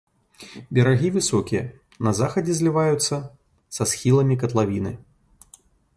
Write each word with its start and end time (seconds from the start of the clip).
Берагі 0.75 1.09
высокія, 1.17 1.61
на 2.07 2.11
захадзе 2.19 2.53
зліваюцца 2.61 3.15
са 3.79 3.83
схіламі 3.93 4.35
катлавіны. 4.45 4.99